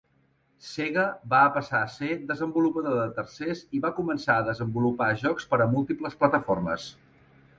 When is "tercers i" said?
3.19-3.83